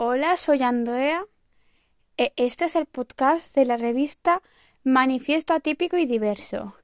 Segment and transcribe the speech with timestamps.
[0.00, 1.24] Hola, soy Andrea.
[2.16, 4.42] E- Este es el podcast de la revista
[4.84, 6.76] Manifiesto Atípico y Diverso,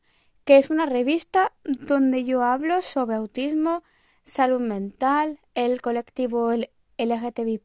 [0.45, 3.83] que es una revista donde yo hablo sobre autismo,
[4.25, 6.51] salud mental, el colectivo
[6.99, 7.61] LGTBI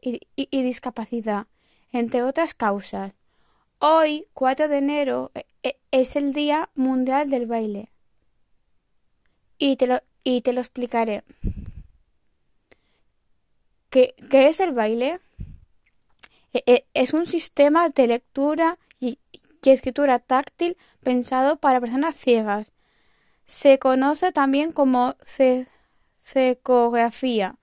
[0.00, 1.46] y, y- y discapacidad,
[1.92, 3.12] entre otras causas.
[3.78, 7.90] Hoy, 4 de enero, e- e- es el Día Mundial del Baile.
[9.58, 11.24] Y te lo, y te lo explicaré.
[13.94, 15.20] ¿Qué, es el baile?
[16.52, 19.20] E- e- Es un sistema de lectura y,
[19.62, 22.72] escritura táctil pensado para personas ciegas.
[23.46, 25.68] Se conoce también como ce-
[26.24, 27.54] cecografía.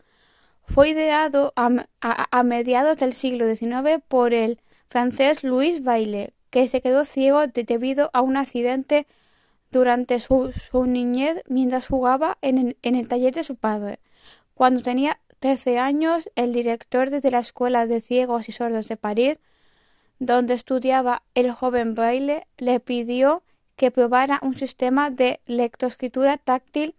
[0.64, 7.04] Fue ideado a, mediados del siglo XIX por el francés Louis Bailey, que se quedó
[7.04, 9.06] ciego de- debido a un accidente
[9.70, 10.54] durante su,
[10.88, 14.00] niñez mientras jugaba en el taller de su padre.
[14.54, 19.40] Cuando tenía 13 años, el director de la Escuela de Ciegos y Sordos de París,
[20.20, 23.44] donde estudiaba el joven Baile, le pidió
[23.76, 26.94] que probara un sistema de lectoescritura táctil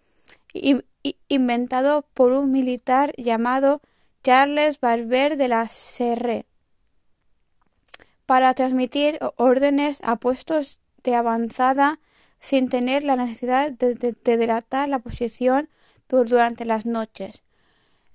[1.28, 3.80] inventado por un militar llamado
[4.24, 6.44] Charles Barber de la Serre
[8.26, 12.00] para transmitir órdenes a puestos de avanzada
[12.40, 15.68] sin tener la necesidad de, de- de delatar la posición
[16.08, 17.42] du- durante las noches.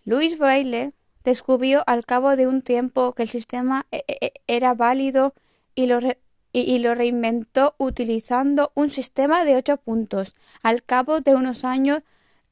[0.07, 0.93] Louis Braille
[1.25, 5.33] descubrió al cabo de un tiempo que el sistema e- e- era válido
[5.75, 5.99] y lo,
[6.95, 10.33] reinventó utilizando un sistema de ocho puntos.
[10.63, 12.03] Al cabo de unos años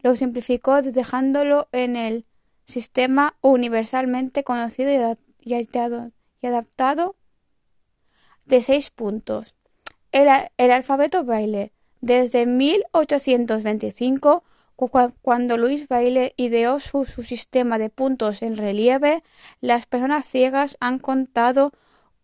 [0.04, 2.26] lo simplificó dejándolo en el
[2.66, 5.54] sistema universalmente conocido y
[6.42, 7.16] y adaptado-
[8.46, 9.56] de seis puntos.
[10.12, 11.72] El, el alfabeto Braille.
[12.02, 19.24] Desde 1825, cu- cua- cuando Luis Braille ideó su, sistema de puntos en relieve,
[19.62, 21.72] las personas ciegas han contado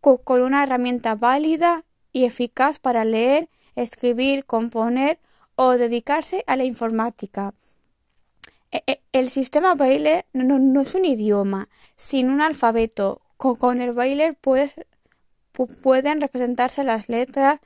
[0.01, 5.19] co- con una herramienta válida y eficaz para leer, escribir, componer
[5.55, 7.53] o dedicarse a la informática.
[8.71, 13.21] E- e- El sistema Braille no, es un idioma, sino un alfabeto.
[13.37, 13.93] Con, el
[15.53, 17.59] pu- pueden representarse las letras,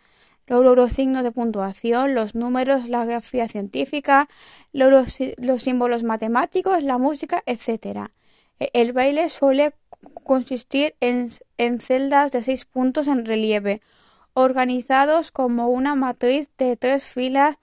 [0.47, 4.28] los, signos de puntuación, los números, la grafía científica,
[4.73, 8.11] los, los sí- los símbolos matemáticos, la música, etc.
[8.59, 9.73] E- El baile suele
[10.23, 11.29] consistir en,
[11.79, 13.81] celdas de seis puntos en relieve,
[14.34, 17.57] organizados como una matriz de tres filas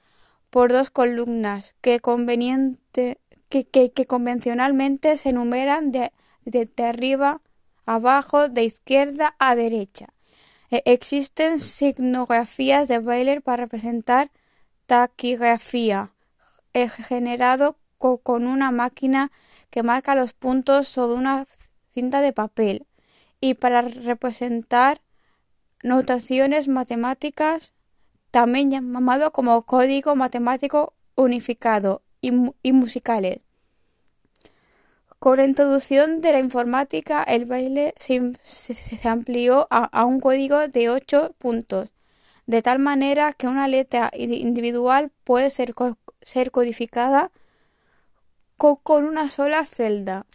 [0.51, 3.67] por dos columnas que, conveniente, que,
[4.07, 6.13] convencionalmente se enumeran de,
[6.45, 7.41] de, de arriba
[7.87, 10.09] abajo, de izquierda a derecha.
[10.73, 14.31] E- Existen signografías de Bailey para representar
[14.87, 16.13] taquigrafía,
[16.89, 19.31] generado co- con una máquina
[19.69, 21.47] que marca los puntos sobre una
[21.93, 22.87] cinta de papel,
[23.39, 25.03] y para representar
[25.83, 27.75] notaciones matemáticas,
[28.31, 33.41] también llamado como código matemático unificado, y, y musicales.
[35.23, 38.33] Con la introducción de la informática, el baile se,
[39.09, 41.91] amplió a, un código de ocho puntos,
[42.47, 47.31] de tal manera que una letra indi- individual puede ser, co- ser codificada
[48.57, 50.27] co- con una sola celda,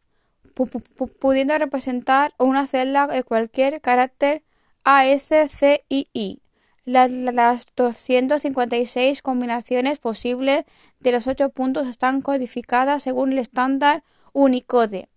[0.55, 4.41] pu- pu- pu- pudiendo representar una celda de cualquier carácter
[4.85, 6.39] A, S, C y I.
[6.85, 10.63] La- la- las 256 combinaciones posibles
[11.01, 14.05] de los ocho puntos están codificadas según el estándar
[14.41, 15.09] Unicode.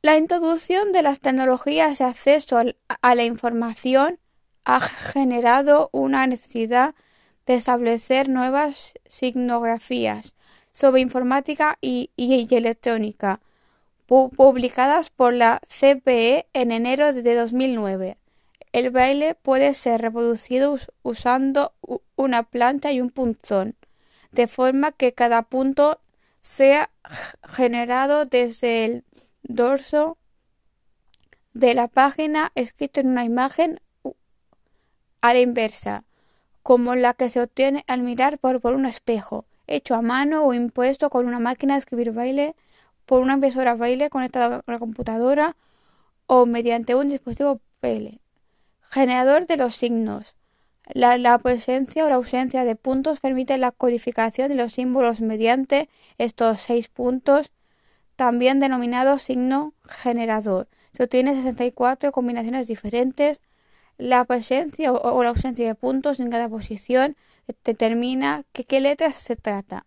[0.00, 2.58] La introducción de las tecnologías de acceso
[3.02, 4.18] a la información
[4.64, 6.94] ha generado una necesidad
[7.44, 10.34] de establecer nuevas signografías
[10.72, 13.40] sobre informática y, electrónica,
[14.08, 18.16] pu- publicadas por la CPE en enero de 2009.
[18.72, 21.74] El braille puede ser reproducido us- usando
[22.16, 23.76] una plancha y un punzón,
[24.30, 26.00] de forma que cada punto
[26.42, 26.90] sea
[27.48, 29.04] generado desde el
[29.42, 30.18] dorso
[31.54, 33.80] de la página escrito en una imagen
[35.20, 36.04] a la inversa,
[36.62, 41.10] como la que se obtiene al mirar por, un espejo, hecho a mano o impuesto
[41.10, 42.54] con una máquina de escribir braille,
[43.06, 45.56] por una impresora braille conectada a la computadora
[46.26, 48.20] o mediante un dispositivo braille.
[48.90, 50.34] Generador de los signos.
[50.94, 55.88] La, presencia o la ausencia de puntos permite la codificación de los símbolos mediante
[56.18, 57.52] estos seis puntos,
[58.16, 60.68] también denominado signo generador.
[60.92, 63.40] Se obtiene 64 combinaciones diferentes.
[63.96, 67.16] La presencia o, o la ausencia de puntos en cada posición
[67.64, 69.86] determina que qué letras se trata.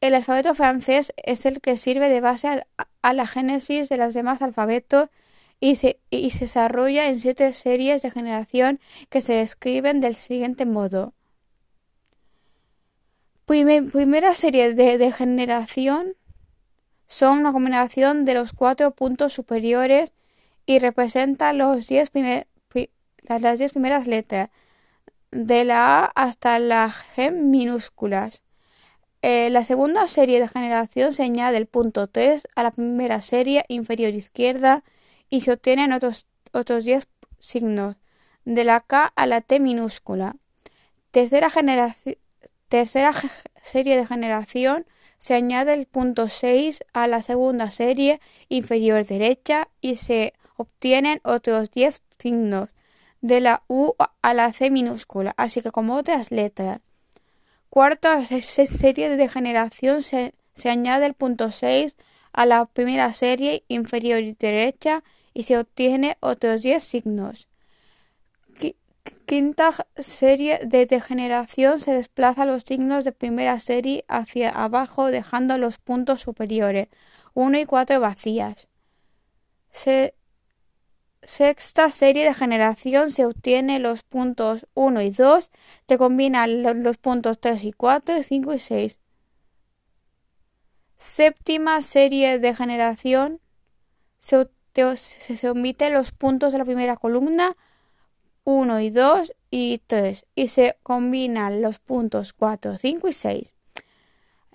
[0.00, 2.64] El alfabeto francés es el que sirve de base
[3.02, 5.08] a, la génesis de los demás alfabetos
[5.60, 11.14] y se, desarrolla en siete series de generación que se describen del siguiente modo.
[13.46, 16.14] primera serie de, generación
[17.06, 20.12] son una combinación de los cuatro puntos superiores
[20.66, 22.46] y representa los diez primeras
[24.06, 24.50] letras,
[25.30, 28.42] de la A hasta la G minúsculas.
[29.22, 33.64] Eh, la segunda serie de generación se añade el punto 3 a la primera serie
[33.68, 34.84] inferior izquierda
[35.30, 37.08] y se obtienen otros, otros 10
[37.38, 37.96] signos,
[38.44, 40.36] de la K a la T minúscula.
[41.10, 41.50] Tercera,
[42.68, 43.12] tercera
[43.62, 44.86] serie de generación
[45.18, 51.70] se añade el punto 6 a la segunda serie inferior derecha y se obtienen otros
[51.70, 52.68] 10 signos,
[53.20, 56.80] de la U a la C minúscula, así que como otras letras.
[57.68, 61.96] Cuarta serie de generación se, se añade el punto 6
[62.32, 65.02] a la primera serie inferior derecha
[65.38, 67.46] y se obtiene otros 10 signos.
[69.24, 75.78] Quinta serie de degeneración se desplaza los signos de primera serie hacia abajo dejando los
[75.78, 76.88] puntos superiores
[77.34, 78.66] 1 y 4 vacías.
[79.70, 80.14] Se
[81.22, 85.50] sexta serie de generación se obtiene los puntos 1 y 2,
[85.86, 88.98] se combinan los puntos 3 y 4, 5 y 6.
[90.96, 93.40] Séptima serie de generación
[94.18, 94.48] se,
[94.96, 97.56] se, omiten los puntos de la primera columna
[98.44, 103.54] 1 y 2 y 3 y se combinan los puntos 4, 5 y 6.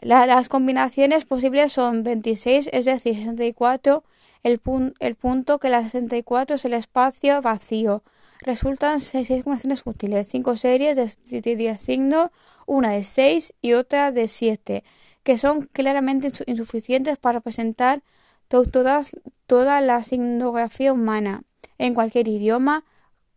[0.02, 4.04] las combinaciones posibles son 26, es decir, 64
[4.44, 4.62] el,
[5.00, 8.04] el punto que la 64 es el espacio vacío.
[8.42, 10.98] Resultan seis combinaciones útiles, cinco series
[11.30, 12.30] de 10 signos,
[12.66, 14.84] una de 6 y otra de 7,
[15.24, 18.04] que son claramente insuficientes para representar
[19.54, 21.44] toda la signografía humana
[21.78, 22.86] en cualquier idioma,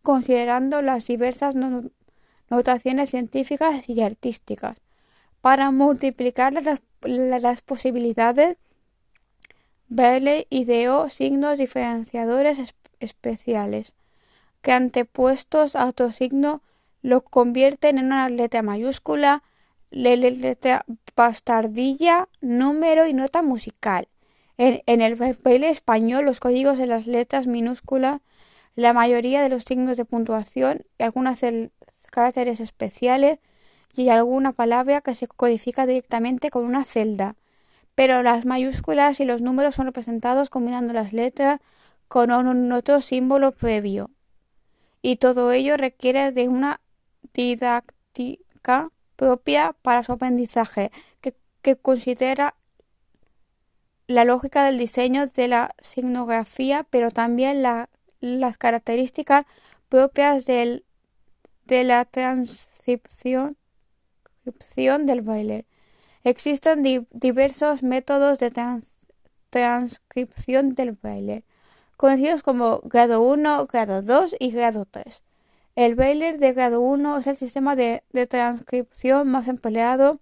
[0.01, 1.53] considerando las diversas
[2.49, 4.81] notaciones científicas y artísticas.
[5.41, 8.57] Para multiplicar las, posibilidades
[9.89, 13.93] Bailey ideó signos diferenciadores especiales,
[14.63, 16.63] que antepuestos a otro signo
[17.03, 19.43] lo convierten en una letra mayúscula,
[19.91, 20.83] letra
[21.15, 24.07] bastardilla, número y nota musical.
[24.57, 28.21] En, el español, los códigos de las letras minúsculas,
[28.75, 31.39] la mayoría de los signos de puntuación y algunos
[32.11, 33.39] caracteres especiales
[33.95, 37.35] y alguna palabra que se codifica directamente con una celda
[37.97, 41.59] pero las mayúsculas y los números son representados combinando las letras
[42.07, 42.29] con
[42.71, 44.11] otro símbolo previo.
[45.01, 46.79] Y todo ello requiere de una
[47.33, 52.53] didáctica propia para su aprendizaje, que, considera
[54.07, 57.61] la lógica del diseño de la signografía, pero también
[58.21, 59.45] las características
[59.89, 60.85] propias del,
[61.65, 63.57] de la transcripción
[65.05, 65.65] del baile.
[66.23, 68.51] Existen diversos métodos de
[69.49, 71.43] transcripción del braille,
[71.95, 75.23] conocidos como grado 1, grado 2 y grado 3.
[75.75, 80.19] El braille de grado 1 es el sistema de, transcripción más empleado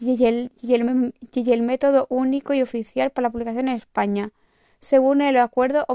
[0.00, 4.30] y el, método único y oficial para la publicación en España,
[4.78, 5.86] según el acuerdo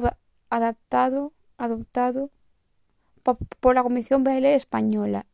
[0.50, 2.29] adaptado, adoptado
[3.60, 5.25] por la Comisión Braille Española.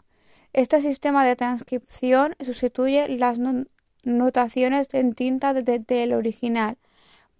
[0.53, 3.39] Este sistema de transcripción sustituye las
[4.03, 6.77] notaciones en tinta del original.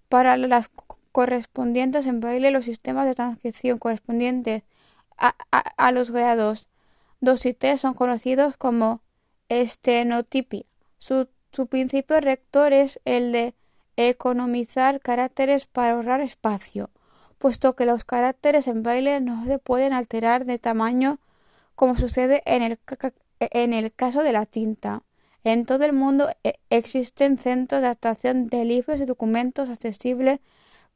[0.09, 0.71] Para las
[1.11, 4.63] correspondientes en braille, los sistemas de transcripción correspondientes
[5.17, 6.67] a, los grados
[7.21, 9.01] 2 y 3 son conocidos como
[9.49, 10.63] estenotipia.
[10.99, 11.27] Su,
[11.67, 13.55] principio rector es el de
[13.97, 16.89] economizar caracteres para ahorrar espacio,
[17.37, 21.19] puesto que los caracteres en braille no se pueden alterar de tamaño
[21.75, 22.79] como sucede en el,
[23.39, 25.03] en el caso de la tinta.
[25.43, 30.39] En todo el mundo eh, existen centros de adaptación de libros y documentos accesibles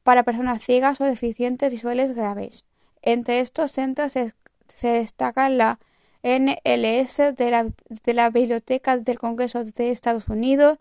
[0.02, 2.64] para personas ciegas o deficientes visuales graves.
[3.02, 4.34] Entre estos centros se,
[4.82, 5.78] destacan la
[6.24, 7.68] NLS de la,
[8.04, 10.78] de la, Biblioteca del Congreso de Estados Unidos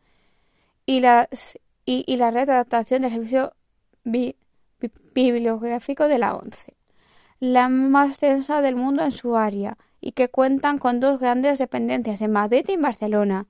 [0.85, 3.53] y, las, y, la Red de Adaptación del Servicio
[5.13, 6.73] Bibliográfico de la ONCE,
[7.41, 12.21] la más extensa del mundo en su área y que cuentan con dos grandes dependencias
[12.21, 13.47] en Madrid y Barcelona,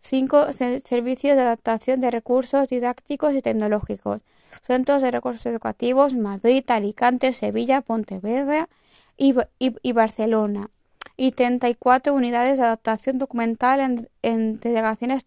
[0.00, 4.22] cinco servicios de adaptación de recursos didácticos y tecnológicos,
[4.62, 8.70] centros de recursos educativos Madrid, Alicante, Sevilla, Pontevedra
[9.18, 10.70] y, Barcelona,
[11.16, 15.26] y 34 unidades de adaptación documental en, delegaciones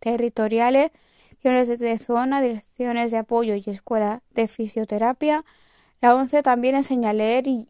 [0.00, 0.90] territoriales,
[1.42, 5.44] direcciones de zona, direcciones de apoyo y escuela de fisioterapia.
[6.00, 7.68] La ONCE también enseña a leer y,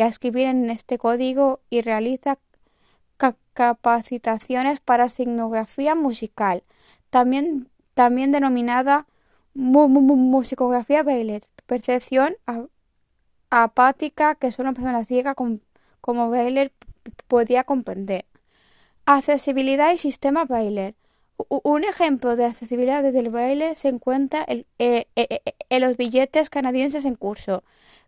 [0.00, 2.38] a escribir en este código y realiza
[3.52, 6.62] capacitaciones para signografía musical,
[7.10, 9.08] también, también denominada
[9.54, 12.36] musicografía Baylor, percepción
[13.50, 16.70] apática que solo una persona ciega como Baylor
[17.26, 18.26] podía comprender.
[19.06, 20.94] Accesibilidad y sistema Baylor.
[21.48, 26.50] Un ejemplo de accesibilidad desde el baile se encuentra eh, eh, eh, en, los billetes
[26.50, 27.62] canadienses en curso,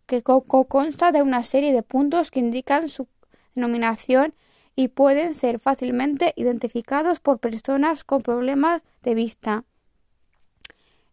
[0.06, 3.06] que consta de una serie de puntos que indican su
[3.54, 4.34] denominación
[4.74, 9.64] y pueden ser fácilmente identificados por personas con problemas de vista.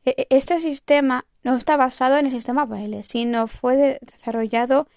[0.06, 4.88] E, e, este sistema no está basado en el sistema Baile, sino fue desarrollado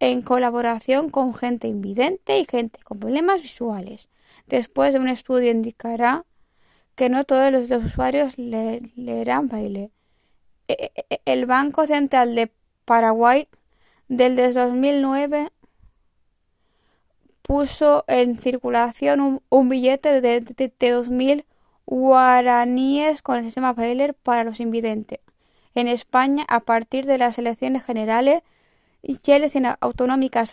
[0.00, 4.08] en colaboración con gente invidente y gente con problemas visuales.
[4.46, 6.24] Después de un estudio indicará
[6.94, 9.90] que no todos los, usuarios leerán baile.
[10.68, 12.50] E, e, e, el Banco Central de
[12.84, 13.48] Paraguay
[14.08, 15.50] del 2009
[17.42, 21.44] puso en circulación un, billete de, de, 2.000
[21.86, 25.20] guaraníes con el sistema Baylor para los invidentes.
[25.74, 28.42] En España, a partir de las elecciones generales
[29.02, 30.52] y elecciones autonómicas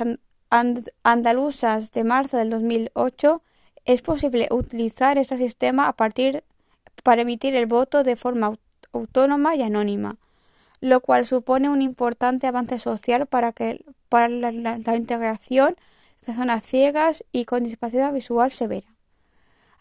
[1.04, 3.42] andaluzas de marzo del 2008,
[3.86, 6.44] es posible utilizar este sistema a partir
[7.04, 8.58] para emitir el voto de forma
[8.94, 10.18] autónoma y anónima,
[10.82, 15.76] lo cual supone un importante avance social para, que, para la, integración
[16.26, 18.88] de zonas ciegas y con discapacidad visual severa.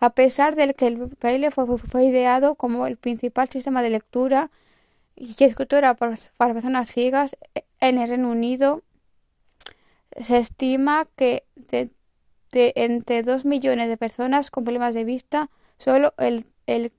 [0.00, 4.50] A pesar de que el braille fue, ideado como el principal sistema de lectura
[5.16, 7.36] y escritura para, personas ciegas
[7.80, 8.82] en el Reino Unido,
[10.16, 11.90] se estima que de
[12.54, 16.92] de entre 2 millones de personas con problemas de vista, solo, el, el,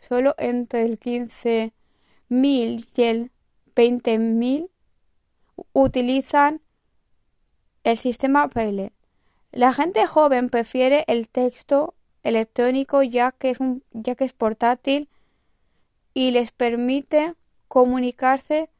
[0.00, 1.72] solo entre el 15.000
[2.30, 3.30] y el
[3.74, 4.68] 20.000
[5.72, 6.60] utilizan
[7.84, 8.92] el sistema Braille.
[9.50, 15.08] La gente joven prefiere el texto electrónico ya que es, un, ya que es portátil
[16.12, 17.34] y les permite
[17.68, 18.70] comunicarse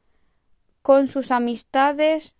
[0.81, 2.35] con sus amistades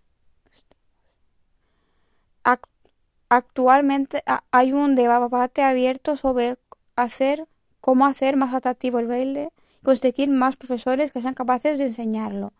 [3.31, 6.55] Actualmente hay un debate abierto sobre
[6.95, 7.45] hacer
[7.79, 9.51] cómo hacer más atractivo el baile
[9.81, 12.53] y conseguir más profesores que sean capaces de enseñarlo.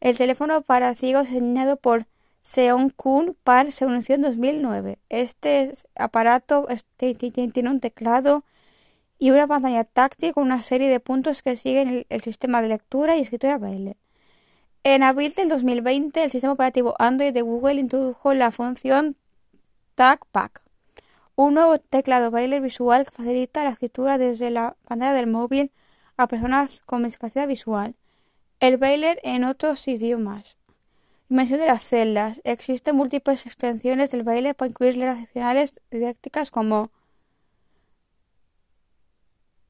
[0.00, 2.04] El teléfono para ciegos diseñado por
[2.42, 4.98] Seon Kun Par se anunció en 2009.
[5.08, 8.44] Este aparato tiene un teclado
[9.18, 13.16] y una pantalla táctil con una serie de puntos que siguen el, sistema de lectura
[13.16, 13.96] y escritura baile.
[14.82, 19.16] En abril del 2020, el sistema operativo Android de Google introdujo la función
[19.94, 20.62] TagPack,
[21.36, 25.70] un nuevo teclado braille visual que facilita la escritura desde la pantalla del móvil
[26.16, 27.94] a personas con discapacidad visual.
[28.60, 30.56] El braille en otros idiomas.
[31.28, 32.40] Dimensión de las celdas.
[32.44, 36.90] Existen múltiples extensiones del braille para incluir letras adicionales didácticas como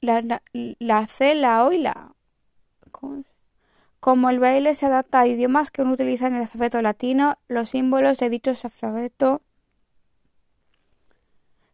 [0.05, 2.15] la, la, C, la O y la
[4.01, 8.19] Como el braille se adapta a idiomas que no utilizan el alfabeto latino, los símbolos
[8.19, 9.43] de dicho alfabeto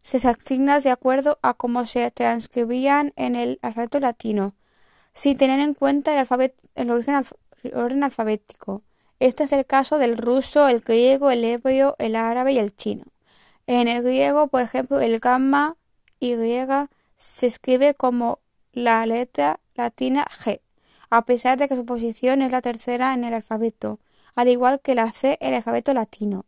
[0.03, 4.55] se asignan de acuerdo a cómo se transcribían en el alfabeto latino,
[5.13, 8.81] sin tener en cuenta el, orden alfabético.
[9.19, 13.05] Este es el caso del ruso, el griego, el hebreo, el árabe y el chino.
[13.67, 15.77] En el griego, por ejemplo, el gamma
[16.19, 16.35] Y
[17.21, 18.39] se escribe como
[18.73, 20.59] la letra latina G,
[21.11, 23.99] a pesar de que su posición es la tercera en el alfabeto,
[24.33, 26.45] al igual que la C en el alfabeto latino.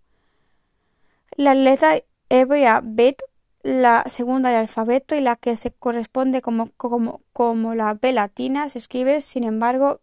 [1.35, 3.21] La letra hebrea Bet
[3.61, 8.67] la segunda del alfabeto y la que se corresponde como, como, como la B latina
[8.67, 10.01] se escribe, sin embargo,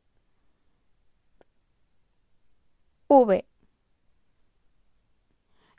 [3.09, 3.45] V,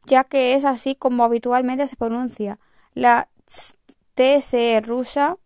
[0.06, 2.60] ya que es así como habitualmente se pronuncia.
[2.94, 3.30] La
[4.22, 5.38] TSE rusa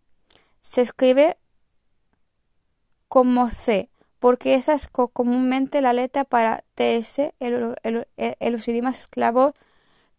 [0.60, 1.38] se escribe
[3.08, 9.54] como C, porque esa es comúnmente la letra para TS en los idiomas esclavos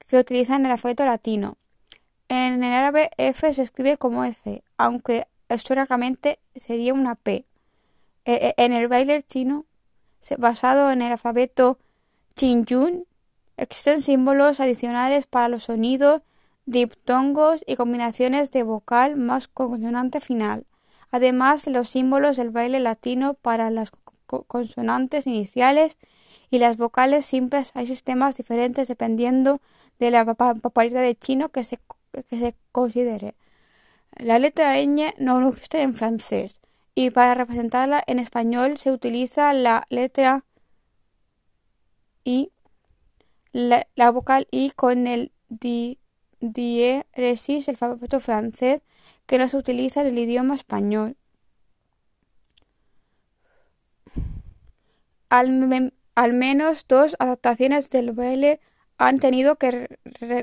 [0.07, 1.57] que utilizan el alfabeto latino.
[2.29, 7.45] En el árabe F se escribe como F, aunque históricamente sería una P.
[8.25, 9.65] E, e, en el baile chino,
[10.39, 11.77] basado en el alfabeto
[12.33, 13.05] Qingyun,
[13.55, 16.23] existen símbolos adicionales para los sonidos,
[16.67, 20.67] diptongos y combinaciones de vocal más consonante final.
[21.09, 23.91] Además, los símbolos del baile latino para las
[24.27, 25.97] consonantes iniciales
[26.51, 29.61] y las vocales simples hay sistemas diferentes dependiendo
[29.97, 31.79] de la papalidad de chino que se
[32.29, 33.35] se considere.
[34.15, 36.61] La letra ñ no existe en francés
[36.95, 40.43] y para representarla en español se utiliza la letra
[42.23, 42.51] I,
[43.53, 45.99] la, vocal I con el di,
[46.39, 48.81] diéresis, el alfabeto francés,
[49.25, 51.17] que no se utiliza en el idioma español.
[55.29, 55.51] Al,
[56.33, 58.59] menos dos adaptaciones del baile
[58.97, 59.99] han tenido que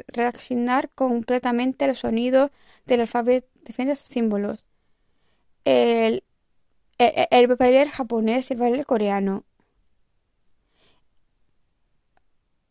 [0.08, 2.50] reaccionar completamente el sonido
[2.86, 4.64] del alfabeto de diferentes símbolos.
[5.64, 6.24] El,
[6.98, 9.44] el, el baile japonés y el coreano.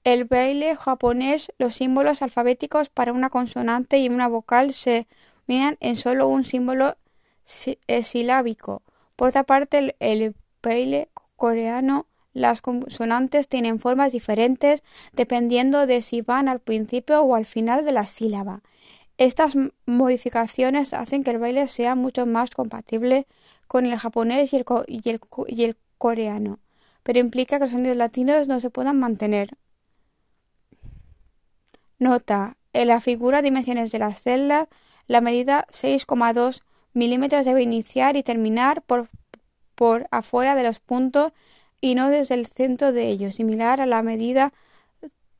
[0.03, 5.07] El baile japonés, los símbolos alfabéticos para una consonante y una vocal se
[5.47, 6.97] miran en solo un símbolo
[7.87, 8.81] eh, silábico.
[9.15, 11.07] Por otra parte, el baile
[11.37, 14.83] coreano, las consonantes tienen formas diferentes
[15.13, 18.61] dependiendo de si van al principio o al final de la sílaba.
[19.17, 19.53] Estas
[19.85, 23.25] modificaciones hacen que el baile sea mucho más compatible
[23.67, 26.59] con el japonés el, y el, coreano,
[27.03, 29.55] pero implica que los sonidos latinos no se puedan mantener.
[32.03, 34.67] Nota: en la figura dimensiones de la celda,
[35.07, 36.61] la medida 6,2
[36.93, 39.09] milímetros debe iniciar y terminar por,
[39.73, 41.31] por afuera de los puntos
[41.79, 44.51] y no desde el centro de ellos, similar a la medida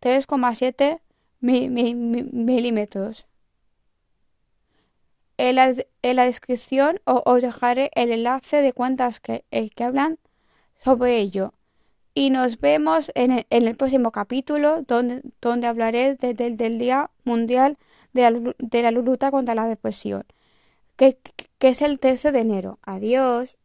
[0.02, 1.02] 3,7
[1.42, 3.28] milímetros.
[5.38, 10.18] En la, descripción os dejaré el enlace de cuentas que, eh, que hablan
[10.82, 11.54] sobre ello.
[12.16, 17.78] Y nos vemos en el, próximo capítulo donde, donde hablaré del Día Mundial
[18.14, 20.26] de la, de la Luta contra la Depresión,
[20.96, 21.18] que,
[21.58, 22.80] que es el 13 de enero.
[22.84, 23.58] Adiós.